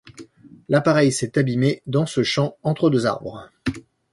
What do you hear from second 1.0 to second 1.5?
s'est